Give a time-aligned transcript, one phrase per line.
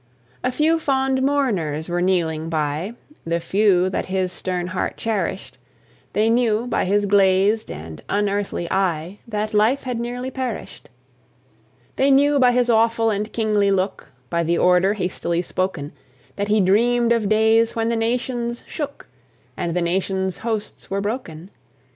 [0.43, 5.59] A few fond mourners were kneeling by, The few that his stern heart cherished;
[6.13, 10.89] They knew, by his glazed and unearthly eye, That life had nearly perished.
[11.97, 15.93] They knew by his awful and kingly look, By the order hastily spoken,
[16.35, 19.07] That he dreamed of days when the nations shook,
[19.55, 21.51] And the nations' hosts were broken.